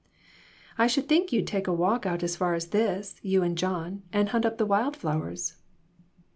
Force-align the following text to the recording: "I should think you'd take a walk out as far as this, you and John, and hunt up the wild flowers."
"I 0.79 0.87
should 0.87 1.07
think 1.07 1.31
you'd 1.31 1.45
take 1.45 1.67
a 1.67 1.71
walk 1.71 2.07
out 2.07 2.23
as 2.23 2.35
far 2.35 2.55
as 2.55 2.69
this, 2.69 3.17
you 3.21 3.43
and 3.43 3.55
John, 3.55 4.01
and 4.11 4.29
hunt 4.29 4.47
up 4.47 4.57
the 4.57 4.65
wild 4.65 4.97
flowers." 4.97 5.57